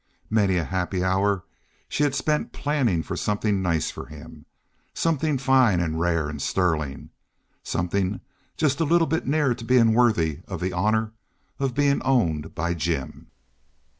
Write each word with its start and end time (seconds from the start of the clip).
Many 0.31 0.57
a 0.57 0.63
happy 0.63 1.03
hour 1.03 1.43
she 1.87 2.01
had 2.01 2.15
spent 2.15 2.53
planning 2.53 3.03
for 3.03 3.15
something 3.15 3.61
nice 3.61 3.91
for 3.91 4.07
him. 4.07 4.47
Something 4.95 5.37
fine 5.37 5.79
and 5.79 5.99
rare 5.99 6.27
and 6.27 6.41
sterling—something 6.41 8.19
just 8.57 8.79
a 8.79 8.83
little 8.85 9.05
bit 9.05 9.27
near 9.27 9.53
to 9.53 9.63
being 9.63 9.93
worthy 9.93 10.39
of 10.47 10.59
the 10.59 10.73
honour 10.73 11.11
of 11.59 11.75
being 11.75 12.01
owned 12.01 12.55
by 12.55 12.73
Jim. 12.73 13.27